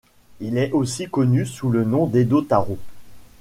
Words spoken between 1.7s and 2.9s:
nom d'Edo Taro.